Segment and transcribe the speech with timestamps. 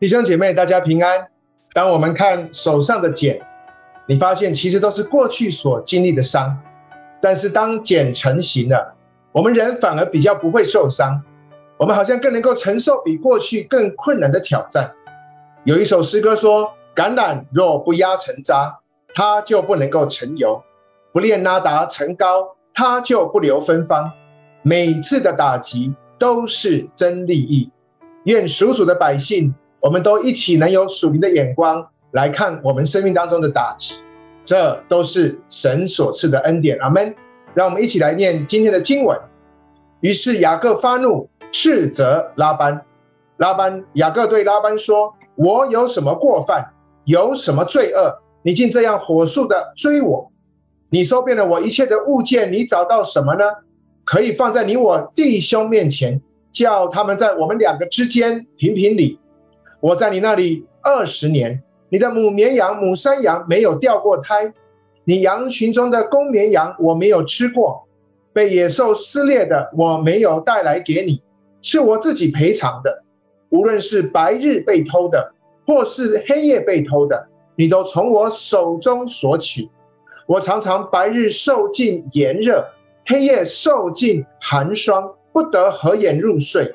[0.00, 1.28] 弟兄姐妹，大家平安。
[1.74, 3.38] 当我们看手上的茧，
[4.06, 6.58] 你发现其实都是过去所经历的伤。
[7.20, 8.96] 但是当茧成型了，
[9.30, 11.22] 我们人反而比较不会受伤。
[11.76, 14.90] 我们好像更能够承受比过去更困难的挑战。
[15.64, 18.74] 有一首诗歌说：“橄榄若不压成渣，
[19.12, 20.62] 它就不能够成油；
[21.12, 24.10] 不炼拉达成膏，它就不留芬芳。
[24.62, 27.70] 每次的打击都是真利益。
[28.24, 33.94] 愿属主的百姓。”我们都一起能有属灵的眼光来看我们生命当中的打击，
[34.44, 36.78] 这都是神所赐的恩典。
[36.78, 37.14] 阿门。
[37.52, 39.18] 让我们一起来念今天的经文。
[40.02, 42.80] 于是雅各发怒，斥责拉班。
[43.38, 46.64] 拉班，雅各对拉班说：“我有什么过犯？
[47.06, 48.22] 有什么罪恶？
[48.42, 50.30] 你竟这样火速的追我？
[50.90, 53.44] 你搜遍了我一切的物件，你找到什么呢？
[54.04, 56.22] 可以放在你我弟兄面前，
[56.52, 59.18] 叫他们在我们两个之间评评理。”
[59.80, 64.52] 我在你那里二十年，你的母绵羊、母山羊没有掉过胎，
[65.04, 67.88] 你羊群中的公绵羊我没有吃过，
[68.30, 71.22] 被野兽撕裂的我没有带来给你，
[71.62, 73.02] 是我自己赔偿的。
[73.48, 75.32] 无论是白日被偷的，
[75.66, 79.70] 或是黑夜被偷的，你都从我手中索取。
[80.26, 82.62] 我常常白日受尽炎热，
[83.06, 86.74] 黑夜受尽寒霜，不得合眼入睡。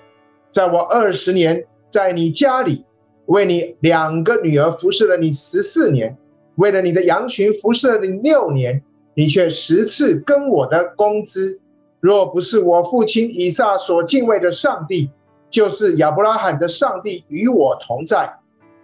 [0.50, 2.84] 在我二十年在你家里。
[3.28, 6.18] 为你两个女儿服侍了你十四年，
[6.56, 8.84] 为了你的羊群服侍了你六年，
[9.16, 11.60] 你却十次跟我的工资。
[12.00, 15.10] 若不是我父亲以撒所敬畏的上帝，
[15.50, 18.32] 就是亚伯拉罕的上帝与我同在，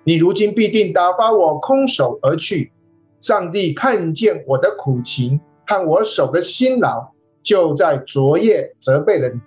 [0.03, 2.71] 你如今必定打发我空手而去。
[3.19, 7.11] 上帝看见我的苦情和我手的辛劳，
[7.43, 9.39] 就在昨夜责备了你。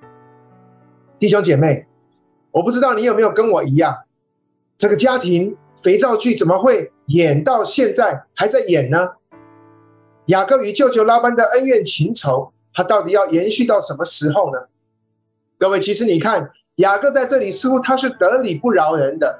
[1.19, 1.87] 弟兄姐妹，
[2.53, 4.03] 我不知道你有没有跟我一样。
[4.76, 9.10] 这个家庭肥皂剧怎么会演到现在还在演呢？
[10.26, 14.58] 雅各与舅舅拉班的恩怨情仇，他到底要延续到什么时候呢？
[15.58, 19.38] 各位，其实你看，雅各在这里似乎他是得理不饶人的。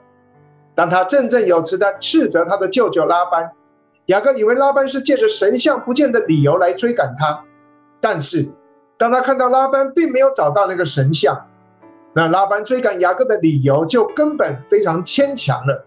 [0.75, 3.51] 当他振振有词地斥责他的舅舅拉班，
[4.07, 7.43] 雅各以为拉班是借着神像不见的理由来追赶他，
[8.01, 8.47] 但是
[8.97, 11.49] 当他看到拉班并没有找到那个神像。
[12.17, 15.85] 那拉班追赶雅各的理由就根本非常牵强了。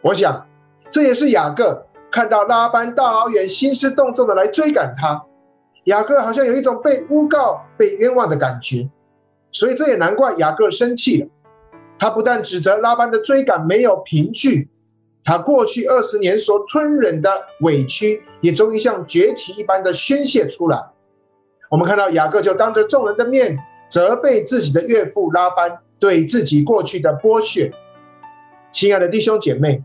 [0.00, 0.46] 我想，
[0.88, 5.20] 这也是雅各看到拉班大老远兴师动众的来追赶他，
[5.84, 8.88] 雅各好像有一种被诬告、被冤枉的感觉，
[9.50, 11.28] 所以这也难怪雅各生气了。
[11.98, 14.68] 他不但指责拉班的追赶没有凭据，
[15.24, 17.28] 他过去二十年所吞忍的
[17.62, 20.80] 委屈，也终于像决堤一般的宣泄出来。
[21.68, 23.58] 我们看到雅各就当着众人的面。
[23.88, 27.72] 责备自己的岳父拉班对自己过去的剥削。
[28.70, 29.82] 亲爱的弟兄姐妹，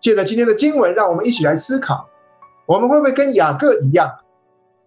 [0.00, 2.08] 借着今天的经文，让我们一起来思考：
[2.64, 4.10] 我们会不会跟雅各一样？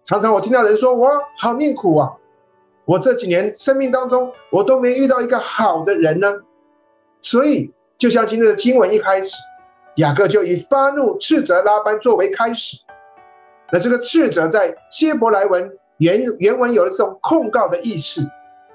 [0.04, 1.08] 常常我听到人说：“我
[1.38, 2.10] 好命苦啊！
[2.84, 6.34] 我这几年生命当中，我都没遇到一个好的人呢。”
[7.22, 9.36] 所以，就像今天的经文一开始，
[9.96, 12.78] 雅各就以发怒斥责拉班作为开始。
[13.70, 15.70] 那这个斥责在希伯来文。
[16.00, 18.22] 原原文有一种控告的意思，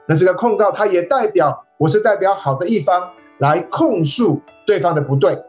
[0.07, 3.09] 那这个控告，它也代表我是代表好的一方
[3.39, 5.43] 来控诉对方的不对。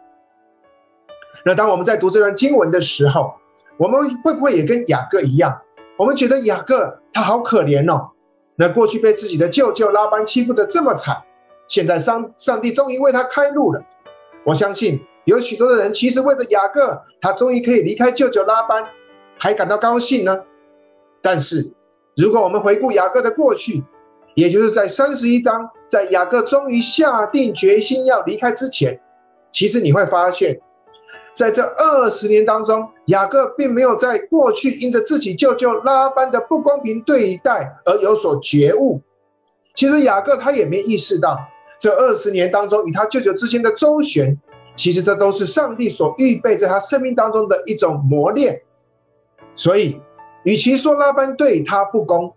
[1.44, 3.34] 那当我们在读这段经文的时候，
[3.76, 5.60] 我们会不会也跟雅各一样？
[5.98, 8.10] 我们觉得雅各他好可怜哦。
[8.56, 11.14] 那过去被自己的舅舅拉班欺负得这么惨，
[11.68, 13.82] 现在上上帝终于为他开路了。
[14.44, 18.82] 我相信有许多的人其实为着雅各，他终于可以离开舅舅拉班，
[19.38, 20.42] 还感到高兴呢。
[21.22, 21.72] 但是，
[22.16, 23.82] 如果我们回顾雅各的过去，
[24.34, 29.00] 也就是在三十一章，在雅各终于下定决心要离开之前，
[29.50, 30.60] 其实你会发现，
[31.34, 39.00] 在这二十年当中，雅各并没有在过去因着自己舅舅拉班的不公平对待而有所觉悟。
[39.74, 41.38] 其实雅各他也没意识到，
[41.80, 44.38] 这二十年当中与他舅舅之间的周旋，
[44.76, 48.62] 其实这都是上帝所预备在他生命当中的一种磨练。
[49.54, 50.00] 所以。
[50.46, 52.32] 与其说拉班对他不公，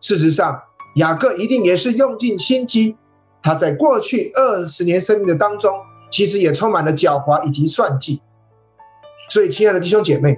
[0.00, 0.60] 事实上
[0.96, 2.96] 雅各一定也是用尽心机。
[3.40, 5.72] 他在过去二十年生命的当中，
[6.10, 8.20] 其实也充满了狡猾以及算计。
[9.30, 10.36] 所以，亲爱的弟兄姐妹，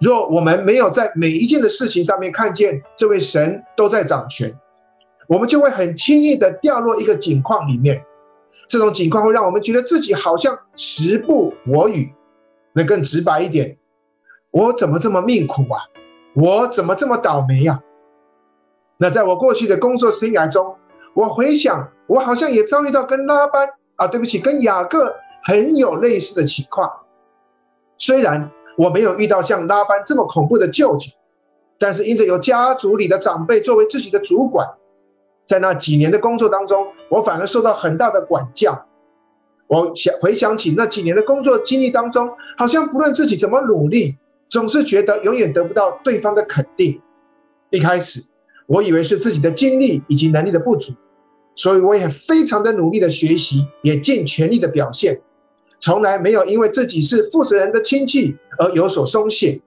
[0.00, 4.56] 若我们没有在每一件的事情上面看见这位神都在掌权，
[5.26, 8.00] 我们就会很轻易的掉落一个境况里面。
[8.68, 12.14] 这种境况会让我们觉得自己好像时不我与。
[12.72, 13.76] 那更直白一点，
[14.52, 15.82] 我怎么这么命苦啊？
[16.34, 17.80] 我怎么这么倒霉呀？
[18.96, 20.76] 那在我过去的工作生涯中，
[21.14, 25.14] 我回想，我好像也遭遇到跟拉班啊，对不起，跟雅各
[25.44, 26.90] 很有类似的情况。
[27.98, 31.10] 虽然我没有遇到像拉班这么恐怖的舅舅，
[31.78, 34.68] 但是因着有家族里的长辈作为自己的主管，
[35.46, 38.86] 在那几年的工作当中，我反而受到很大的管教。
[39.66, 44.16] 我想回想起那几年的工作经历当中，好像不论自己怎么努力，
[44.48, 47.00] 总是觉得永远得不到对方的肯定。
[47.70, 48.22] 一开始，
[48.66, 50.92] 我以为是自己的精力以及能力的不足，
[51.54, 55.20] 所以我也非常的努力的学习，也尽全力的表现，
[55.80, 59.60] 从来没有因为自己是负责人的亲戚而有所松懈。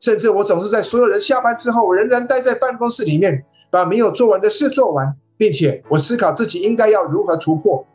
[0.00, 7.86] 甚至我总是在所有人下班之后，仍然待在办公室里面，把没有做完的事做完，并且我思考自己应该要如何突破。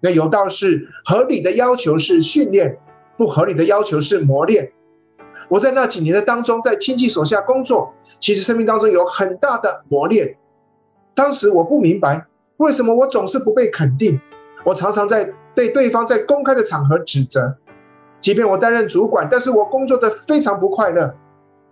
[0.00, 2.78] 那有道是合理的要求是训练，
[3.16, 4.70] 不合理的要求是磨练。
[5.48, 10.36] 我在那几年的当中，在亲戚手下工作，其实生命当中有很大的磨练。
[11.14, 12.26] 当时我不明白
[12.58, 14.20] 为什么我总是不被肯定，
[14.64, 17.56] 我常常在被对方在公开的场合指责。
[18.20, 21.14] 即便我担任主管，但是我工作的非常不快乐。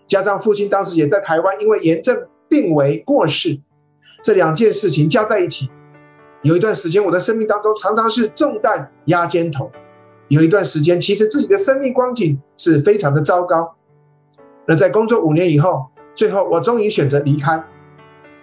[0.06, 3.58] 加上父亲当时也在台湾，因为炎症病危过世，
[4.22, 5.70] 这两件事情加在一起。
[6.42, 9.70] 有一段时间，我的生命当中常常是重担压肩头；
[10.28, 13.76] 有一段时间，其实自己的生命光景是非常的糟糕。
[14.66, 17.62] 那在工作五年以后，最后我终于选择离开。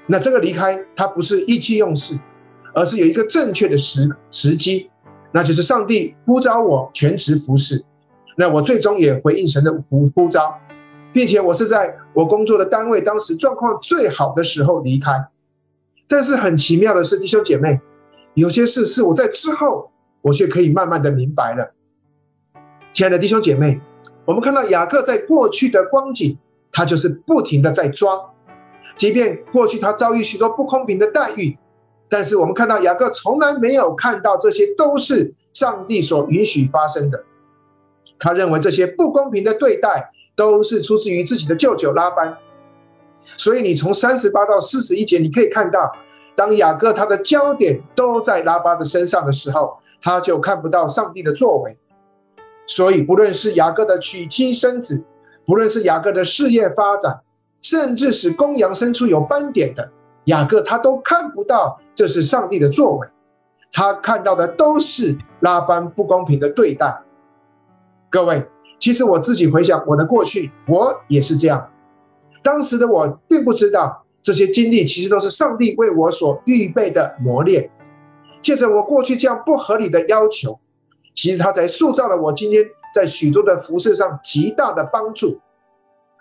[0.08, 2.18] 那这个离开，它不是意气用事，
[2.74, 4.90] 而是有一个正确的时时机，
[5.32, 7.84] 那就是上帝呼召我全职服侍。
[8.38, 10.58] 那我最终也回应神的呼呼召，
[11.12, 15.28] 并且我是在我工作的单位当时状况最好的时候离开。
[16.08, 17.80] 但是很奇妙的是，弟兄姐妹。
[18.34, 19.91] 有些事是我在之后，
[20.22, 21.74] 我却可以慢慢的明白了。
[22.94, 23.82] 亲爱的弟兄姐妹，
[24.26, 26.38] 我们看到雅各在过去的光景，
[26.72, 28.20] 他就是不停的在抓，
[28.96, 31.58] 即便过去他遭遇许多不公平的待遇，
[32.10, 37.24] 但是我们看到雅各从来没有看到这些都是上帝所允许发生的。
[38.20, 42.38] 他认为这些不公平的对待都是出自于自己的舅舅拉班。
[43.38, 45.92] 所以你从三十八到四十一节，你可以看到。
[46.34, 51.78] 当雅各他的焦点都在拉巴的身上的时候，他就看不到上帝的作为。
[52.66, 55.04] 所以，不论是雅各的娶妻生子，
[55.46, 57.22] 不论是雅各的事业发展，
[57.62, 59.92] 甚至是公羊生出有斑点的，
[60.26, 63.08] 雅各他都看不到这是上帝的作为。
[63.72, 67.02] 他看到的都是拉班不公平的对待。
[68.10, 68.46] 各位，
[68.80, 71.70] 其实我自己回想我的过去，我也是这样。
[72.44, 74.06] 当时的我并不知道。
[74.24, 77.68] 这些经历其实都是上帝为我所预备的磨练。
[78.42, 80.60] 借着我过去这样不合理的要求，
[81.14, 85.40] 其实他才塑造了我今天在许多的服事上极大的帮助。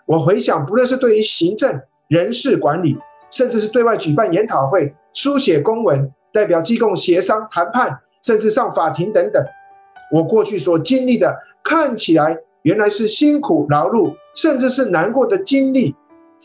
[0.05, 2.97] 我回想，不论是对于行政、人事管理，
[3.29, 9.43] 甚至是对外举办研讨会、书写公文、代表机构协商谈判，甚至上法庭等等，
[10.11, 15.95] 我过去所经历的，看起来原来是辛苦劳碌，甚至是难过的经历。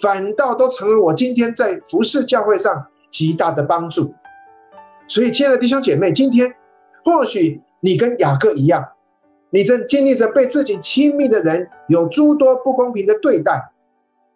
[0.01, 4.15] 反倒都成为我今天在服侍教会上极大的帮助。
[5.09, 6.55] 所以，亲爱的弟兄姐妹，今天
[7.05, 8.85] 或许你跟雅各一样，
[9.51, 13.73] 你正经历着被自己亲密的人有诸多不公平的对待。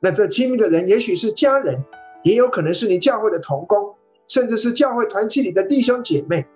[0.01, 1.83] 那这亲密的人，也许是家人，
[2.23, 3.95] 也有可能是你教会的同工，
[4.29, 6.47] 甚至是教会团契里的弟兄姐妹。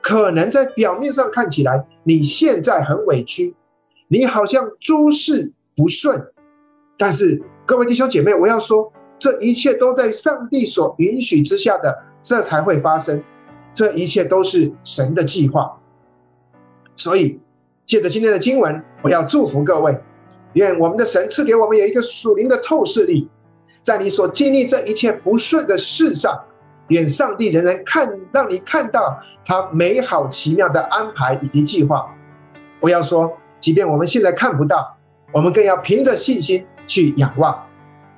[0.00, 3.54] 可能在表面上看起来，你现在很委屈，
[4.08, 6.26] 你好像诸事不顺，
[6.96, 7.42] 但是。
[7.68, 13.20] 各位弟兄姐妹，我要说，这一切都在上帝所允许之下的，这才会发生。
[13.76, 15.78] 这一切都是神的计划。
[16.96, 17.38] 所以，
[17.84, 19.94] 借着今天的经文，我要祝福各位，
[20.54, 23.28] 愿我们的神赐给我们有一个属灵的透视力，
[23.82, 26.42] 在你所经历这一切不顺的事上，
[26.88, 32.10] 愿上帝仍然看，让你看到他美好奇妙的安排以及计划。
[32.80, 33.30] 不要说，
[33.60, 34.96] 即便我们现在看不到，
[35.32, 36.66] 我们更要凭着信心。
[36.88, 37.66] 去仰望，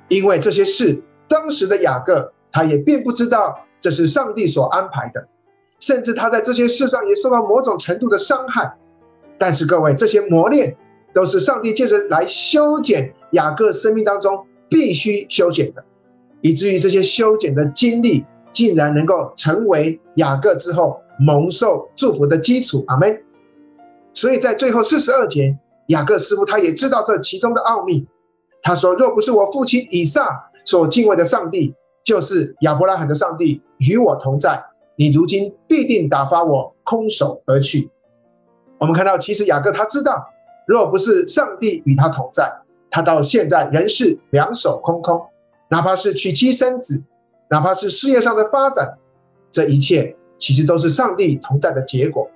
[0.09, 5.27] 因为这些事，当时的雅各他也并不知道这是上帝所安排的，
[5.79, 8.71] 甚至他在这些事上也受到某种程度的伤害。
[9.37, 10.75] 但是各位，这些磨练
[11.13, 15.83] 都是上帝借着来修剪雅各生命当中必须修剪的，
[16.41, 22.83] 以至于这些修剪的经历，竟然能够成为雅各之后蒙受祝福的基础。
[22.87, 23.21] 阿门。
[24.13, 25.57] 所以在最后四十二节，
[25.87, 28.05] 雅各师傅他也知道这其中的奥秘。
[28.61, 34.61] 他说：“若不是我父亲以撒所敬畏的上帝，就是亚伯拉罕的上帝与我同在，
[34.99, 37.89] 你如今必定打发我空手而去。”
[38.77, 40.27] 我们看到，其实雅各他知道，
[40.67, 42.51] 若不是上帝与他同在，
[42.91, 45.25] 他到现在仍是两手空空。
[45.69, 47.01] 哪怕是娶妻生子，
[47.49, 48.97] 哪怕是事业上的发展，
[49.49, 52.29] 这一切其实都是上帝同在的结果。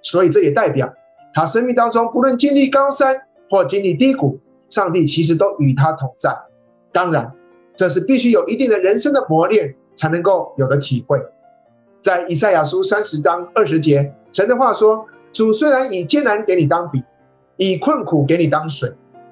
[0.00, 0.90] 所以这也代表
[1.34, 3.14] 他生命当中不论经历高山
[3.50, 6.34] 或经历低谷，上帝其实都与他同在。
[6.92, 7.30] 当然，
[7.74, 11.20] 这是必须有一定的人生的磨练才能够有的体会。
[12.06, 17.02] 在以赛亚书三十章二十节，神的话说：“主虽然以艰难给你当饼，
[17.56, 18.88] 以困苦给你当水，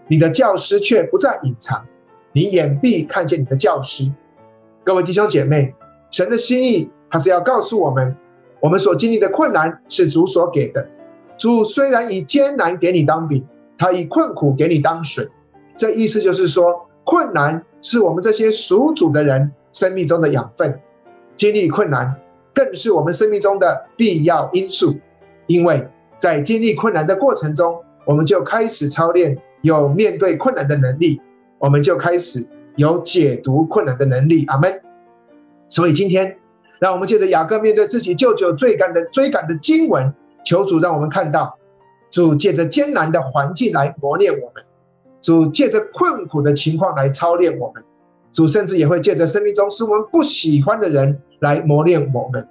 [0.09, 1.87] 你的教师却不再隐藏，
[2.33, 4.11] 你眼必看见你的教师。”
[4.83, 5.73] 各位弟兄姐妹，
[6.11, 8.12] 神的心意他是要告诉我们，
[8.59, 10.85] 我们所经历的困难是主所给的。
[11.38, 13.47] 主虽然以艰难给你当饼，
[13.78, 15.25] 他以困苦给你当水。
[15.76, 20.76] 这意思就是说，困难是我们这些属主的人生命中的养分，
[21.37, 22.12] 经历困难
[22.54, 24.94] 更是我们生命中的必要因素。
[25.46, 25.87] 因为
[26.18, 31.20] 在经历困难的过程中，我们就开始操练有面对困难的能力，
[31.58, 32.46] 我们就开始
[32.76, 34.46] 有解读困难的能力。
[34.46, 34.80] 阿门。
[35.68, 36.38] 所以今天，
[36.78, 41.58] 让我们借着雅各面对自己舅舅追赶的追赶的经文，求主让我们看到，
[42.11, 44.64] 主借着艰难的环境来磨练我们。
[45.20, 47.82] 主借着困苦的情况来操练我们，
[48.35, 52.47] 主甚至也会借着生命中是我们不喜欢的人来磨练我们。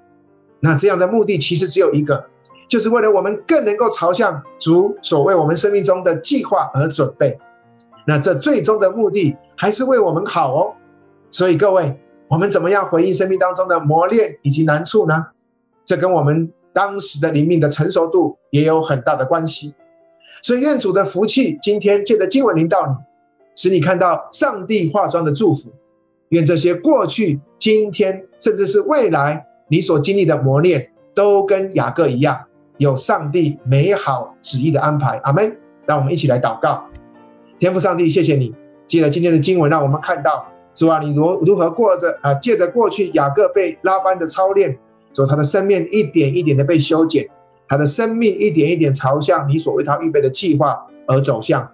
[0.62, 2.25] 那这样的目的其实只有一个，
[2.70, 7.38] 就是为了我们更能够朝向主所为我们生命中的计划而准备。
[8.08, 10.74] 那这最终的目的还是为我们好哦。
[11.30, 12.00] 所以各位，
[12.30, 15.25] 我们怎么样回应生命当中的磨练以及难处呢？
[15.84, 19.75] 这跟我们当时的灵命的成熟度也有很大的关系。
[20.42, 22.94] 所以，愿主的福气今天借着经文临到你，
[23.55, 25.72] 使你看到上帝化妆的祝福。
[26.29, 32.43] 愿这些过去、今天，甚至是未来你所经历的磨练，都跟雅各一样，
[32.77, 35.17] 有上帝美好旨意的安排。
[35.24, 35.55] 阿门。
[35.86, 36.81] 让我们一起来祷告，
[37.60, 38.55] 天父上帝，谢谢你，
[38.88, 44.79] 借着今天的经文，让我们看到主啊，你如如何过着啊，借着过去雅各被拉班的操练，
[45.13, 47.29] 说他的生命一点一点的被修剪。
[47.67, 51.69] 他的生命一点一点朝向你所为他预备的计划而走向，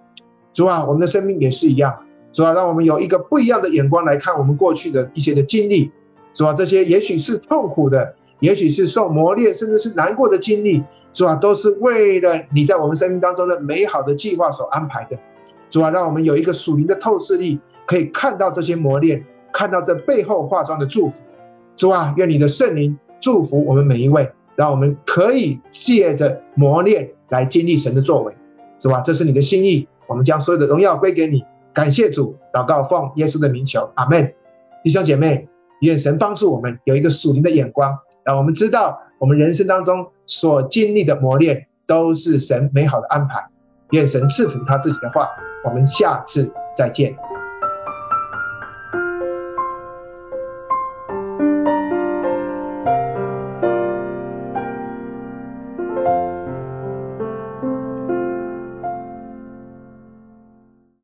[0.52, 1.96] 主啊，我们的生命也是一样，
[2.32, 5.90] 主啊，让我们有一个不一样的眼光来看我们过去的一些的经历，
[6.32, 15.18] 主啊，这些也许是痛苦的，也许是受磨练，甚至是难过的经历，主啊，都是为了你在我们生命当中的美好的计划所安排的，
[15.68, 21.22] 主啊，让我们有一个属灵的透视力，可以看到这些磨练，看到这背后化妆的祝福，
[21.76, 24.30] 主啊，愿你的圣灵祝福我们每一位。
[24.56, 28.34] 让我们可以借着磨练来经历神的作为，
[28.78, 29.00] 是吧？
[29.00, 31.44] 这是你的心意，我们将所有的荣耀归给你。
[31.72, 34.34] 感谢主，祷告奉耶稣的名求，阿门。
[34.82, 35.48] 弟兄姐妹，
[35.82, 43.40] 愿神帮助我们有一个属灵的眼光，让我们知道我们人生当中所经历的磨练都是神美好的安排。
[43.92, 45.28] 愿神赐福他自己的话，
[45.64, 47.14] 我们下次再见。